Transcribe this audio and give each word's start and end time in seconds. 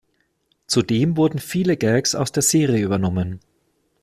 Zudem 0.65 1.15
wurden 1.15 1.37
viele 1.37 1.77
Gags 1.77 2.15
aus 2.15 2.31
der 2.31 2.41
Serie 2.41 2.83
übernommen. 2.83 3.39